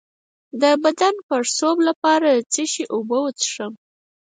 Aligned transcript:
د 0.61 0.63
بدن 0.83 1.13
د 1.19 1.23
پړسوب 1.27 1.77
لپاره 1.87 2.27
د 2.33 2.39
څه 2.53 2.63
شي 2.71 2.83
اوبه 2.93 3.17
وڅښم؟ 3.21 3.73